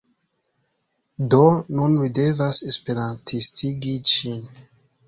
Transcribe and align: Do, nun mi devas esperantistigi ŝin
Do, 1.33 1.43
nun 1.75 1.95
mi 2.01 2.09
devas 2.21 2.65
esperantistigi 2.73 3.97
ŝin 4.15 4.47